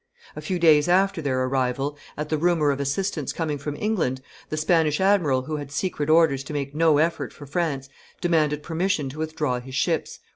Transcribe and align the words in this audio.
A 0.35 0.41
few 0.41 0.57
days 0.57 0.89
after 0.89 1.21
their 1.21 1.43
arrival, 1.43 1.95
at 2.17 2.29
the 2.29 2.37
rumor 2.39 2.71
of 2.71 2.79
assistance 2.79 3.31
coming 3.31 3.59
from 3.59 3.75
England, 3.75 4.19
the 4.49 4.57
Spanish 4.57 4.99
admiral, 4.99 5.43
who 5.43 5.57
had 5.57 5.71
secret 5.71 6.09
orders 6.09 6.43
to 6.45 6.53
make 6.53 6.73
no 6.73 6.97
effort 6.97 7.31
for 7.31 7.45
France, 7.45 7.87
demanded 8.19 8.63
permission 8.63 9.09
to 9.09 9.19
withdraw 9.19 9.59
his 9.59 9.75
ships. 9.75 10.17